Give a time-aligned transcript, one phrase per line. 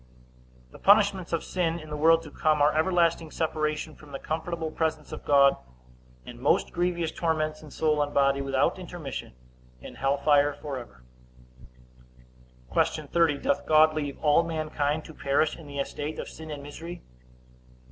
[0.01, 0.71] A.
[0.71, 4.71] The punishments of sin in the world to come, are everlasting separation from the comfortable
[4.71, 5.55] presence of God,
[6.25, 9.33] and most grievous torments in soul and body, without intermission,
[9.79, 11.03] in hell fire forever.
[12.73, 13.03] Q.
[13.05, 13.37] 30.
[13.37, 17.03] Doth God leave all mankind to perish in the estate of sin and misery?